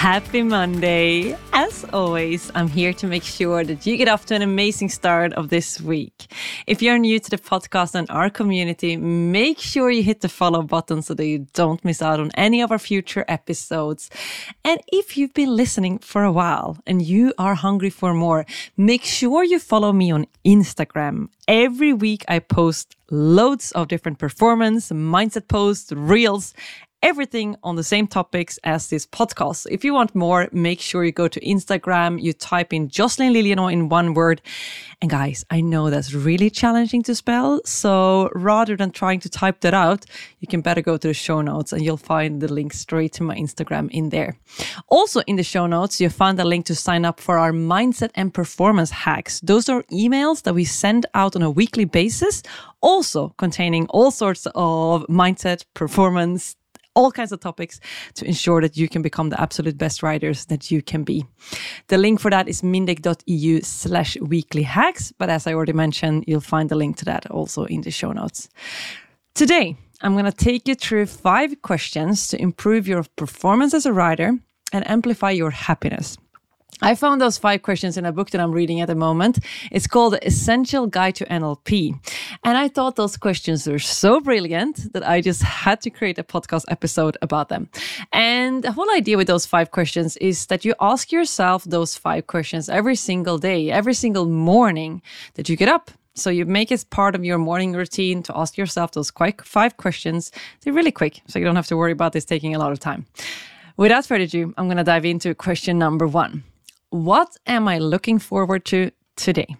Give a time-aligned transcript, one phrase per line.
[0.00, 1.36] Happy Monday.
[1.52, 5.34] As always, I'm here to make sure that you get off to an amazing start
[5.34, 6.32] of this week.
[6.66, 10.62] If you're new to the podcast and our community, make sure you hit the follow
[10.62, 14.08] button so that you don't miss out on any of our future episodes.
[14.64, 18.46] And if you've been listening for a while and you are hungry for more,
[18.78, 21.28] make sure you follow me on Instagram.
[21.46, 26.54] Every week I post loads of different performance, mindset posts, reels,
[27.02, 29.66] everything on the same topics as this podcast.
[29.70, 33.72] If you want more, make sure you go to Instagram, you type in Jocelin Lillienau
[33.72, 34.42] in one word.
[35.00, 37.62] And guys, I know that's really challenging to spell.
[37.64, 40.04] So rather than trying to type that out,
[40.40, 43.22] you can better go to the show notes and you'll find the link straight to
[43.22, 44.36] my Instagram in there.
[44.88, 48.10] Also in the show notes, you'll find a link to sign up for our mindset
[48.14, 49.40] and performance hacks.
[49.40, 52.42] Those are emails that we send out on a weekly basis,
[52.82, 56.56] also containing all sorts of mindset, performance,
[56.94, 57.80] all kinds of topics
[58.14, 61.24] to ensure that you can become the absolute best riders that you can be.
[61.88, 65.12] The link for that is mindeq.eu slash weekly hacks.
[65.18, 68.12] But as I already mentioned, you'll find the link to that also in the show
[68.12, 68.48] notes.
[69.34, 73.92] Today, I'm going to take you through five questions to improve your performance as a
[73.92, 74.32] rider
[74.72, 76.16] and amplify your happiness.
[76.82, 79.38] I found those five questions in a book that I'm reading at the moment.
[79.70, 81.94] It's called Essential Guide to NLP.
[82.42, 86.24] And I thought those questions were so brilliant that I just had to create a
[86.24, 87.68] podcast episode about them.
[88.12, 92.26] And the whole idea with those five questions is that you ask yourself those five
[92.26, 95.02] questions every single day, every single morning
[95.34, 95.90] that you get up.
[96.14, 100.32] So you make it part of your morning routine to ask yourself those five questions.
[100.62, 102.80] They're really quick, so you don't have to worry about this taking a lot of
[102.80, 103.06] time.
[103.76, 106.42] Without further ado, I'm going to dive into question number one.
[106.90, 109.56] What am I looking forward to today?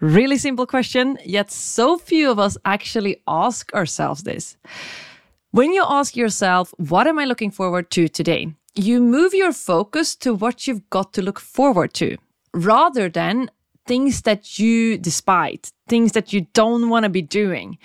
[0.00, 4.56] Really simple question, yet so few of us actually ask ourselves this.
[5.50, 8.54] When you ask yourself, What am I looking forward to today?
[8.78, 12.16] you move your focus to what you've got to look forward to
[12.52, 13.50] rather than
[13.86, 17.78] things that you despise, things that you don't want to be doing.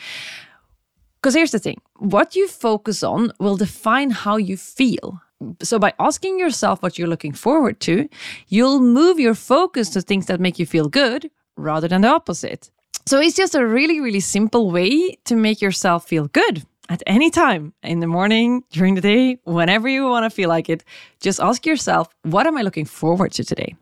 [1.15, 5.21] Because here's the thing what you focus on will define how you feel
[5.61, 8.09] so by asking yourself what you're looking forward to,
[8.47, 12.71] you'll move your focus to things that make you feel good rather than the opposite.
[13.05, 17.29] So it's just a really, really simple way to make yourself feel good at any
[17.29, 20.83] time in the morning, during the day, whenever you want to feel like it.
[21.19, 23.75] Just ask yourself, what am I looking forward to today?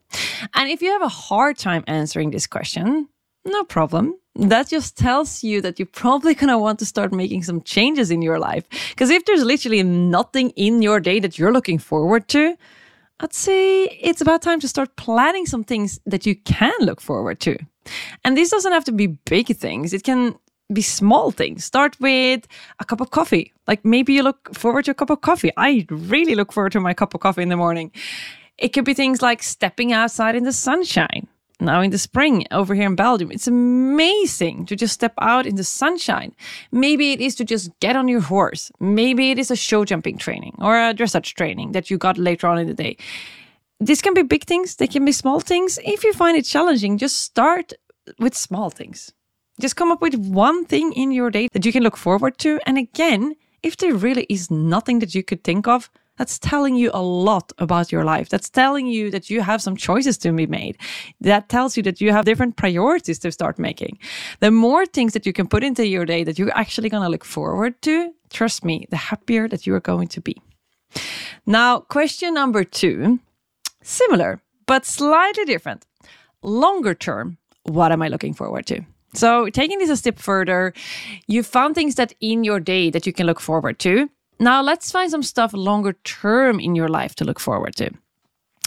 [0.53, 3.09] And if you have a hard time answering this question,
[3.45, 7.43] no problem that just tells you that you're probably going to want to start making
[7.43, 8.63] some changes in your life.
[8.89, 12.55] Because if there's literally nothing in your day that you're looking forward to,
[13.19, 17.41] I'd say it's about time to start planning some things that you can look forward
[17.41, 17.57] to.
[18.23, 20.35] And this doesn't have to be big things, it can
[20.71, 21.65] be small things.
[21.65, 22.47] Start with
[22.79, 23.51] a cup of coffee.
[23.67, 25.51] Like maybe you look forward to a cup of coffee.
[25.57, 27.91] I really look forward to my cup of coffee in the morning.
[28.57, 31.27] It could be things like stepping outside in the sunshine
[31.59, 33.31] now in the spring over here in Belgium.
[33.31, 36.35] It's amazing to just step out in the sunshine.
[36.71, 38.71] Maybe it is to just get on your horse.
[38.79, 42.47] Maybe it is a show jumping training or a dressage training that you got later
[42.47, 42.97] on in the day.
[43.79, 45.79] This can be big things, they can be small things.
[45.85, 47.73] If you find it challenging, just start
[48.19, 49.13] with small things.
[49.61, 52.59] Just come up with one thing in your day that you can look forward to.
[52.65, 56.91] And again, if there really is nothing that you could think of, that's telling you
[56.93, 58.27] a lot about your life.
[58.27, 60.77] That's telling you that you have some choices to be made.
[61.21, 63.97] That tells you that you have different priorities to start making.
[64.41, 67.09] The more things that you can put into your day that you're actually going to
[67.09, 70.35] look forward to, trust me, the happier that you are going to be.
[71.45, 73.19] Now, question number two
[73.81, 75.85] similar, but slightly different.
[76.43, 78.81] Longer term, what am I looking forward to?
[79.13, 80.73] So, taking this a step further,
[81.27, 84.09] you found things that in your day that you can look forward to.
[84.39, 87.91] Now, let's find some stuff longer term in your life to look forward to.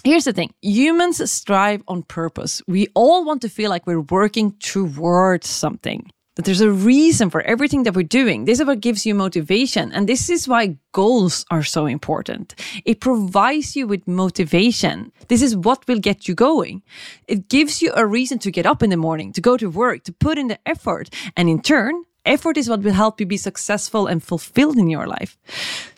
[0.05, 2.61] Here's the thing humans strive on purpose.
[2.67, 7.41] We all want to feel like we're working towards something, that there's a reason for
[7.43, 8.45] everything that we're doing.
[8.45, 9.93] This is what gives you motivation.
[9.93, 12.55] And this is why goals are so important.
[12.85, 15.13] It provides you with motivation.
[15.29, 16.83] This is what will get you going.
[17.29, 20.03] It gives you a reason to get up in the morning, to go to work,
[20.05, 21.11] to put in the effort.
[21.37, 25.09] And in turn, Effort is what will help you be successful and fulfilled in your
[25.09, 25.37] life.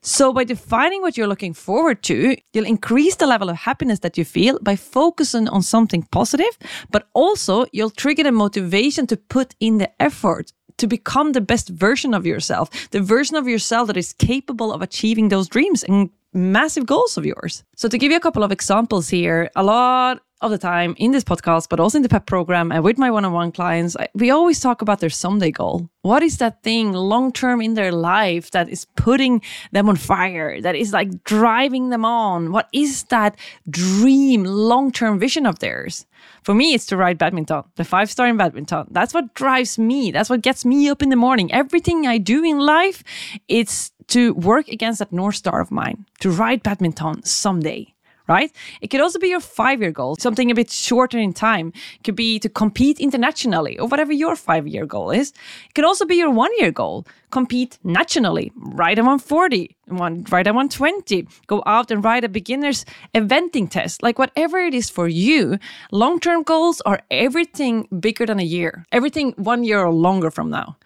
[0.01, 4.17] So, by defining what you're looking forward to, you'll increase the level of happiness that
[4.17, 6.59] you feel by focusing on something positive,
[6.91, 11.69] but also you'll trigger the motivation to put in the effort to become the best
[11.69, 16.11] version of yourself, the version of yourself that is capable of achieving those dreams and
[16.33, 17.65] massive goals of yours.
[17.77, 21.11] So, to give you a couple of examples here, a lot of the time in
[21.13, 23.97] this podcast, but also in the PEPP program and with my one on one clients,
[24.15, 25.89] we always talk about their someday goal.
[26.03, 29.41] What is that thing long term in their life that is putting
[29.73, 32.53] them on fire, that is like driving them on?
[32.53, 33.39] What is that
[33.69, 36.05] dream long term vision of theirs?
[36.43, 38.89] For me, it's to ride Badminton, the five star in Badminton.
[38.91, 40.11] That's what drives me.
[40.11, 41.53] That's what gets me up in the morning.
[41.53, 43.03] Everything I do in life,
[43.49, 47.94] it's to work against that North Star of mine, to ride Badminton someday
[48.27, 48.51] right?
[48.81, 51.73] It could also be your five year goal, something a bit shorter in time.
[51.97, 55.33] It could be to compete internationally or whatever your five year goal is.
[55.69, 60.47] It could also be your one year goal, compete nationally, ride a 140, one, ride
[60.47, 62.85] a 120, go out and ride a beginner's
[63.15, 65.59] eventing test, like whatever it is for you.
[65.93, 70.51] Long term goals are everything bigger than a year, everything one year or longer from
[70.51, 70.77] now.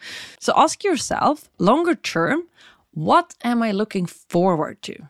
[0.40, 2.44] So ask yourself, longer term,
[2.92, 5.08] what am I looking forward to?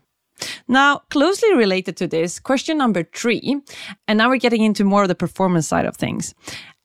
[0.66, 3.60] Now, closely related to this, question number three,
[4.06, 6.34] and now we're getting into more of the performance side of things.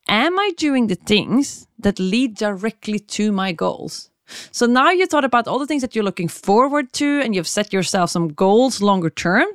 [0.07, 4.09] Am I doing the things that lead directly to my goals?
[4.51, 7.47] So now you thought about all the things that you're looking forward to and you've
[7.47, 9.47] set yourself some goals longer term.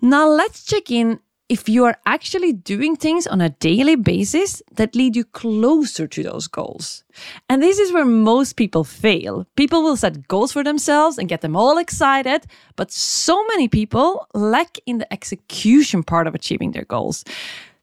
[0.00, 1.20] Now let's check in
[1.52, 6.22] if you are actually doing things on a daily basis that lead you closer to
[6.22, 7.04] those goals.
[7.50, 9.46] And this is where most people fail.
[9.54, 14.26] People will set goals for themselves and get them all excited, but so many people
[14.32, 17.22] lack in the execution part of achieving their goals.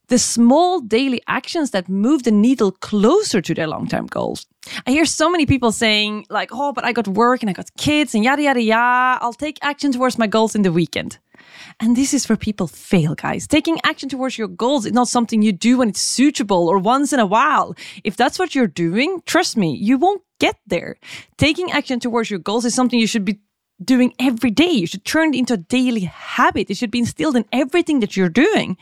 [0.08, 4.48] The small daily actions that move the needle closer to their long term goals.
[4.84, 7.70] I hear so many people saying, like, oh, but I got work and I got
[7.76, 9.22] kids and yada, yada, yada.
[9.22, 11.18] I'll take action towards my goals in the weekend.
[11.80, 13.46] And this is where people fail, guys.
[13.46, 17.12] Taking action towards your goals is not something you do when it's suitable or once
[17.12, 17.74] in a while.
[18.04, 20.96] If that's what you're doing, trust me, you won't get there.
[21.38, 23.40] Taking action towards your goals is something you should be
[23.82, 24.70] doing every day.
[24.70, 26.68] You should turn it into a daily habit.
[26.68, 28.76] It should be instilled in everything that you're doing.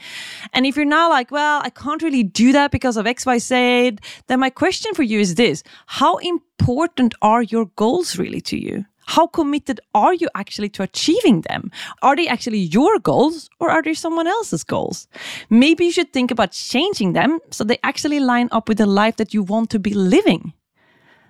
[0.52, 4.40] And if you're now like, well, I can't really do that because of XYZ, then
[4.40, 8.86] my question for you is this How important are your goals really to you?
[9.08, 11.70] How committed are you actually to achieving them?
[12.02, 15.08] Are they actually your goals or are they someone else's goals?
[15.48, 19.16] Maybe you should think about changing them so they actually line up with the life
[19.16, 20.52] that you want to be living.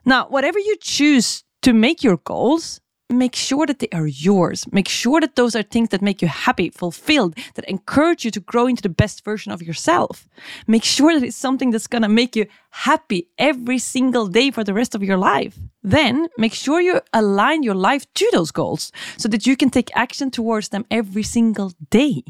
[0.04, 2.80] Now, whatever you choose to make your goals,
[3.10, 4.66] make sure that they are yours.
[4.72, 8.40] Make sure that those are things that make you happy, fulfilled, that encourage you to
[8.40, 10.28] grow into the best version of yourself.
[10.66, 14.62] Make sure that it's something that's going to make you happy every single day for
[14.62, 15.58] the rest of your life.
[15.82, 19.90] Then make sure you align your life to those goals so that you can take
[19.96, 22.22] action towards them every single day.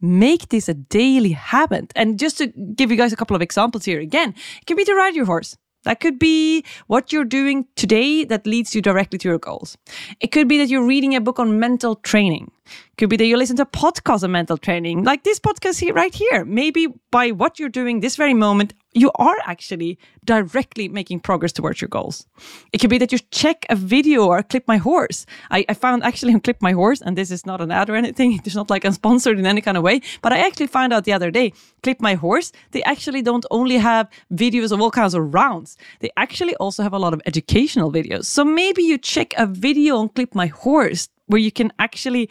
[0.00, 1.92] Make this a daily habit.
[1.96, 4.84] And just to give you guys a couple of examples here again, it can be
[4.84, 5.56] to ride your horse.
[5.84, 9.76] That could be what you're doing today that leads you directly to your goals.
[10.20, 12.50] It could be that you're reading a book on mental training.
[12.96, 15.92] Could be that you listen to a podcast on mental training, like this podcast here,
[15.92, 16.44] right here.
[16.44, 21.80] Maybe by what you're doing this very moment, you are actually directly making progress towards
[21.80, 22.26] your goals.
[22.72, 25.26] It could be that you check a video or Clip My Horse.
[25.50, 27.96] I, I found actually on Clip My Horse, and this is not an ad or
[27.96, 30.92] anything, it's not like I'm sponsored in any kind of way, but I actually found
[30.92, 31.52] out the other day,
[31.82, 36.10] Clip My Horse, they actually don't only have videos of all kinds of rounds, they
[36.16, 38.26] actually also have a lot of educational videos.
[38.26, 42.28] So maybe you check a video on Clip My Horse where you can actually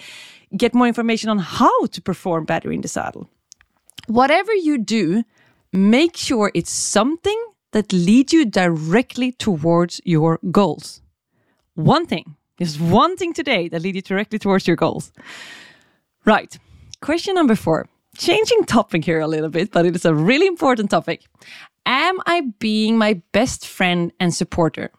[0.56, 3.30] get more information on how to perform better in the saddle.
[4.08, 5.24] Whatever you do,
[5.72, 11.02] make sure it's something that leads you directly towards your goals.
[11.76, 15.12] One thing, just one thing today that leads you directly towards your goals.
[16.26, 16.58] Right.
[17.02, 17.88] Question number four.
[18.16, 21.24] Changing topic here a little bit, but it is a really important topic.
[21.86, 24.92] Am I being my best friend and supporter?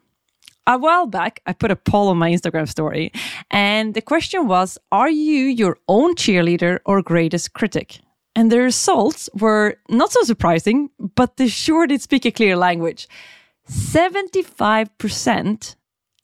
[0.66, 3.12] A while back, I put a poll on my Instagram story,
[3.50, 8.00] and the question was Are you your own cheerleader or greatest critic?
[8.36, 13.06] And the results were not so surprising, but they sure did speak a clear language.
[13.70, 15.76] 75%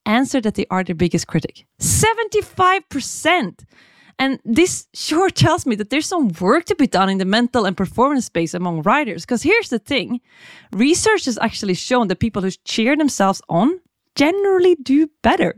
[0.06, 1.66] answered that they are their biggest critic.
[1.80, 3.64] 75%!
[4.18, 7.64] And this sure tells me that there's some work to be done in the mental
[7.64, 9.24] and performance space among writers.
[9.24, 10.20] Because here's the thing
[10.72, 13.80] research has actually shown that people who cheer themselves on
[14.14, 15.56] generally do better.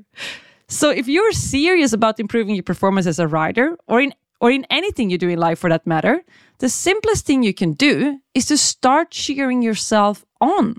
[0.69, 4.67] So if you're serious about improving your performance as a rider or in or in
[4.71, 6.25] anything you do in life for that matter,
[6.59, 10.77] the simplest thing you can do is to start cheering yourself on.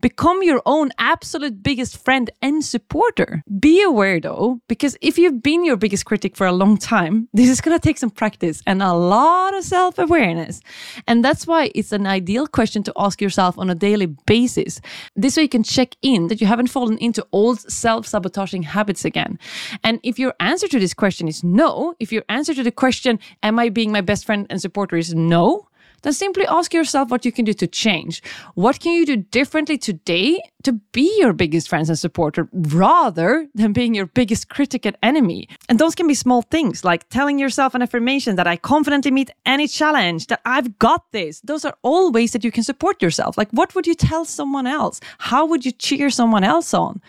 [0.00, 3.42] Become your own absolute biggest friend and supporter.
[3.58, 7.48] Be aware though, because if you've been your biggest critic for a long time, this
[7.50, 10.60] is going to take some practice and a lot of self awareness.
[11.06, 14.80] And that's why it's an ideal question to ask yourself on a daily basis.
[15.16, 19.04] This way you can check in that you haven't fallen into old self sabotaging habits
[19.04, 19.38] again.
[19.84, 23.18] And if your answer to this question is no, if your answer to the question,
[23.42, 25.66] Am I being my best friend and supporter, is no,
[26.02, 28.22] then simply ask yourself what you can do to change.
[28.54, 33.72] What can you do differently today to be your biggest friend and supporter rather than
[33.72, 35.48] being your biggest critic and enemy?
[35.68, 39.30] And those can be small things like telling yourself an affirmation that I confidently meet
[39.46, 41.40] any challenge, that I've got this.
[41.40, 43.36] Those are all ways that you can support yourself.
[43.36, 45.00] Like, what would you tell someone else?
[45.18, 47.00] How would you cheer someone else on?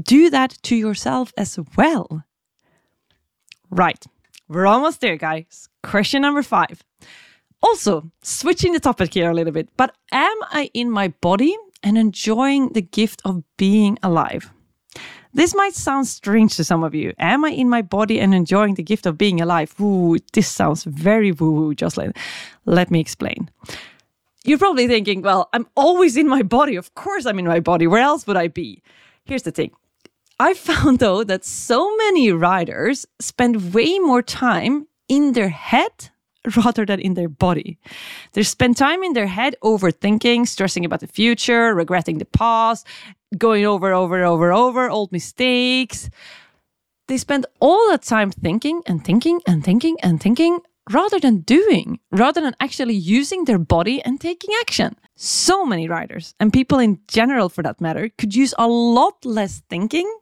[0.00, 2.24] Do that to yourself as well.
[3.70, 4.04] Right.
[4.48, 5.68] We're almost there, guys.
[5.82, 6.82] Question number five.
[7.64, 11.96] Also, switching the topic here a little bit, but am I in my body and
[11.96, 14.52] enjoying the gift of being alive?
[15.32, 17.14] This might sound strange to some of you.
[17.18, 19.74] Am I in my body and enjoying the gift of being alive?
[19.80, 22.12] Ooh, this sounds very woo woo, Jocelin.
[22.66, 23.48] Let me explain.
[24.44, 26.76] You're probably thinking, well, I'm always in my body.
[26.76, 27.86] Of course, I'm in my body.
[27.86, 28.82] Where else would I be?
[29.24, 29.70] Here's the thing
[30.38, 36.10] I found though that so many riders spend way more time in their head
[36.56, 37.78] rather than in their body.
[38.32, 42.86] They spend time in their head overthinking, stressing about the future, regretting the past,
[43.36, 46.10] going over, over, over, over old mistakes.
[47.08, 50.60] They spend all that time thinking and thinking and thinking and thinking
[50.90, 54.96] rather than doing, rather than actually using their body and taking action.
[55.16, 59.62] So many riders and people in general, for that matter, could use a lot less
[59.70, 60.12] thinking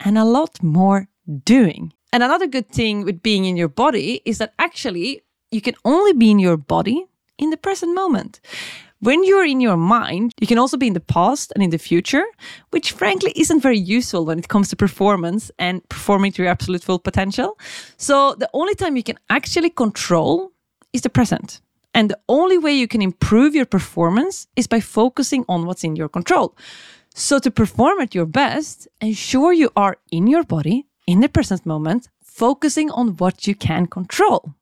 [0.00, 1.08] and a lot more
[1.44, 1.92] doing.
[2.12, 6.12] And another good thing with being in your body is that actually you can only
[6.12, 7.06] be in your body
[7.38, 8.40] in the present moment.
[9.02, 11.78] When you're in your mind, you can also be in the past and in the
[11.78, 12.24] future,
[12.70, 16.84] which frankly isn't very useful when it comes to performance and performing to your absolute
[16.84, 17.58] full potential.
[17.96, 20.52] So the only time you can actually control
[20.92, 21.62] is the present.
[21.94, 25.96] And the only way you can improve your performance is by focusing on what's in
[25.96, 26.54] your control.
[27.14, 31.64] So to perform at your best, ensure you are in your body in the present
[31.64, 34.54] moment, focusing on what you can control.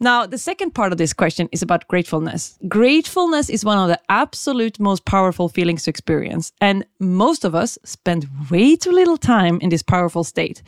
[0.00, 2.56] Now, the second part of this question is about gratefulness.
[2.68, 6.52] Gratefulness is one of the absolute most powerful feelings to experience.
[6.60, 10.62] And most of us spend way too little time in this powerful state.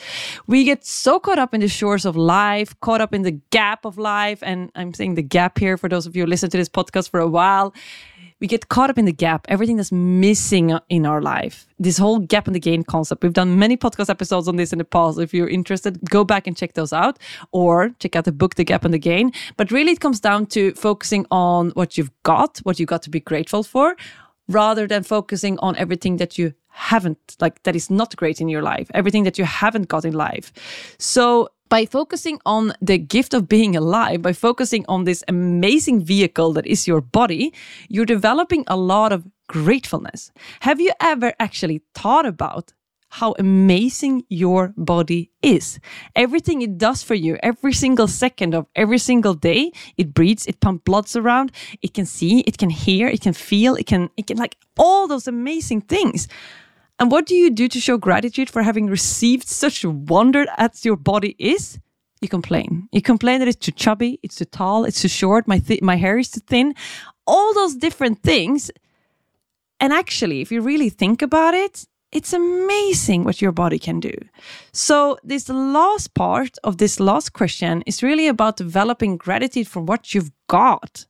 [0.49, 3.85] We get so caught up in the shores of life, caught up in the gap
[3.85, 4.43] of life.
[4.43, 7.11] And I'm saying the gap here for those of you who listen to this podcast
[7.11, 7.73] for a while
[8.41, 11.67] we get caught up in the gap, everything that's missing in our life.
[11.79, 13.23] This whole gap and the gain concept.
[13.23, 15.19] We've done many podcast episodes on this in the past.
[15.19, 17.19] If you're interested, go back and check those out
[17.53, 19.33] or check out the book, The Gap and the Gain.
[19.57, 23.11] But really, it comes down to focusing on what you've got, what you've got to
[23.11, 23.95] be grateful for,
[24.49, 28.63] rather than focusing on everything that you haven't, like that is not great in your
[28.63, 30.53] life, everything that you haven't got in life.
[30.99, 36.53] So by focusing on the gift of being alive, by focusing on this amazing vehicle
[36.53, 37.55] that is your body,
[37.89, 40.31] you're developing a lot of gratefulness.
[40.61, 42.75] Have you ever actually thought about
[43.13, 45.81] how amazing your body is.
[46.15, 50.61] Everything it does for you, every single second of every single day, it breathes, it
[50.61, 51.51] pumps bloods around,
[51.83, 55.09] it can see, it can hear, it can feel, it can, it can like all
[55.09, 56.29] those amazing things.
[57.01, 60.97] And what do you do to show gratitude for having received such wonder as your
[60.97, 61.79] body is?
[62.21, 62.91] You complain.
[62.93, 66.19] You complain that it's too chubby, it's too tall, it's too short, my, my hair
[66.19, 66.75] is too thin,
[67.27, 68.71] all those different things.
[69.81, 74.13] And actually, if you really think about it, it's amazing what your body can do.
[74.73, 80.13] So, this last part of this last question is really about developing gratitude for what
[80.13, 81.07] you've got.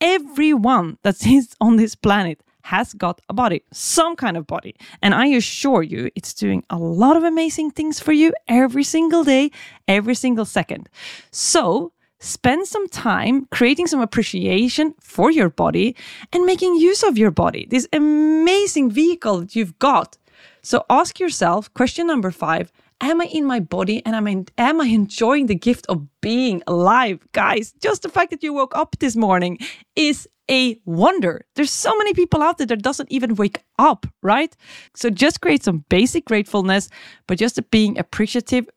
[0.00, 4.74] Everyone that is on this planet has got a body, some kind of body.
[5.02, 9.22] And I assure you, it's doing a lot of amazing things for you every single
[9.22, 9.50] day,
[9.86, 10.88] every single second.
[11.30, 15.94] So, spend some time creating some appreciation for your body
[16.32, 20.16] and making use of your body, this amazing vehicle that you've got.
[20.62, 22.72] So, ask yourself question number five
[23.04, 26.62] Am I in my body and I'm I, am I enjoying the gift of being
[26.66, 27.18] alive?
[27.32, 29.58] Guys, just the fact that you woke up this morning
[29.94, 31.44] is a wonder.
[31.54, 34.56] There's so many people out there that doesn't even wake up, right?
[34.94, 36.88] So just create some basic gratefulness,
[37.26, 38.70] but just being appreciative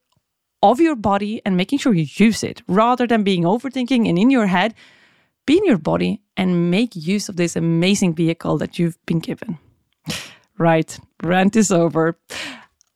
[0.62, 4.30] of your body and making sure you use it rather than being overthinking and in
[4.30, 4.74] your head.
[5.46, 9.58] Be in your body and make use of this amazing vehicle that you've been given.
[10.58, 12.18] Right, rant is over.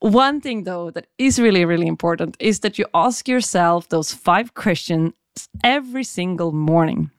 [0.02, 4.54] One thing, though, that is really, really important is that you ask yourself those five
[4.54, 5.12] questions
[5.62, 7.12] every single morning.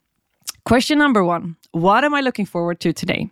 [0.65, 3.29] Question number one What am I looking forward to today?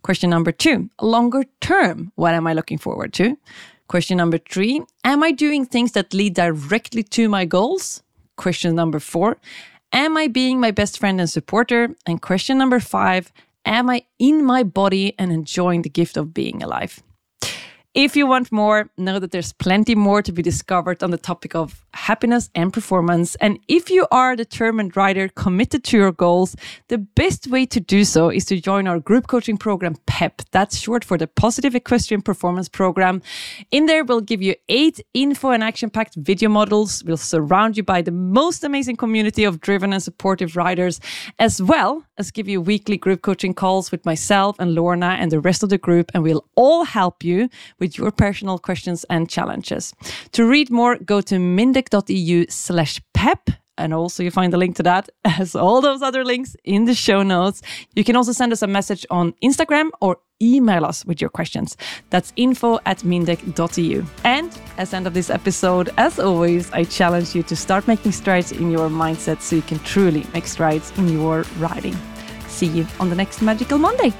[0.00, 3.36] Question number two, longer term, what am I looking forward to?
[3.88, 8.02] Question number three, am I doing things that lead directly to my goals?
[8.36, 9.36] Question number four,
[9.92, 11.94] am I being my best friend and supporter?
[12.06, 13.34] And question number five,
[13.66, 17.02] am I in my body and enjoying the gift of being alive?
[17.94, 21.54] If you want more, know that there's plenty more to be discovered on the topic
[21.54, 23.34] of happiness and performance.
[23.36, 26.56] And if you are a determined rider committed to your goals,
[26.88, 30.44] the best way to do so is to join our group coaching program, PEPP.
[30.50, 33.22] That's short for the Positive Equestrian Performance Program.
[33.70, 37.02] In there, we'll give you eight info and action packed video models.
[37.04, 41.00] We'll surround you by the most amazing community of driven and supportive riders,
[41.38, 45.40] as well as give you weekly group coaching calls with myself and Lorna and the
[45.40, 46.10] rest of the group.
[46.14, 47.48] And we'll all help you
[47.78, 49.94] with your personal questions and challenges.
[50.32, 51.38] To read more, go to
[51.90, 53.50] mindeq.eu slash pep.
[53.76, 56.94] And also, you find the link to that as all those other links in the
[56.94, 57.60] show notes.
[57.96, 61.76] You can also send us a message on Instagram or email us with your questions.
[62.10, 64.04] That's info at mindeq.eu.
[64.24, 68.52] And as end of this episode, as always, I challenge you to start making strides
[68.52, 71.96] in your mindset so you can truly make strides in your riding.
[72.46, 74.12] See you on the next Magical Monday.